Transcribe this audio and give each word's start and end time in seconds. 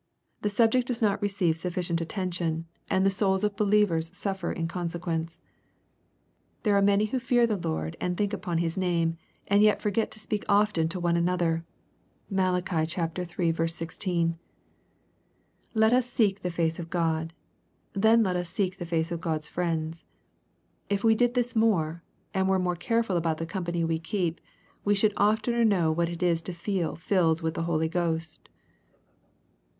The 0.41 0.49
subject 0.49 0.87
does 0.87 0.99
not 1.03 1.21
receive 1.21 1.57
sufficient 1.57 2.01
attention, 2.01 2.65
and 2.89 3.05
the 3.05 3.11
souls 3.11 3.43
of 3.43 3.55
believers 3.55 4.09
suffer 4.17 4.51
in 4.51 4.67
consequence. 4.67 5.39
There 6.63 6.75
are 6.75 6.81
many 6.81 7.05
who 7.05 7.19
fear 7.19 7.45
the 7.45 7.55
Lord 7.55 7.95
and 8.01 8.17
think 8.17 8.33
upon 8.33 8.57
His 8.57 8.75
name, 8.75 9.17
and 9.45 9.61
yet 9.61 9.79
forget 9.79 10.09
to 10.09 10.19
speak 10.19 10.43
often 10.49 10.89
one 10.89 11.13
to 11.13 11.19
another. 11.21 11.65
(Malachi 12.31 12.77
iii. 12.99 13.67
16.) 13.67 14.29
First 14.33 14.39
let 15.75 15.93
us 15.93 16.09
seek 16.09 16.41
the 16.41 16.49
face 16.49 16.79
of 16.79 16.89
God. 16.89 17.31
Then 17.93 18.23
let 18.23 18.35
us 18.35 18.49
seek 18.49 18.79
the 18.79 18.87
face 18.87 19.11
of 19.11 19.21
God's 19.21 19.47
friends. 19.47 20.05
If 20.89 21.03
we 21.03 21.13
did 21.13 21.35
this 21.35 21.55
more, 21.55 22.01
and 22.33 22.49
were 22.49 22.57
more 22.57 22.75
careful 22.75 23.17
about 23.17 23.37
the 23.37 23.45
company 23.45 23.83
we 23.83 23.99
keep, 23.99 24.41
we 24.83 24.95
should 24.95 25.13
oftener 25.15 25.63
know 25.63 25.91
what 25.91 26.09
it 26.09 26.23
is 26.23 26.41
to 26.41 26.53
feel 26.53 26.95
filled 26.95 27.41
with 27.43 27.53
the 27.53 27.63
Holy 27.69 27.87
Ghost. 27.87 28.49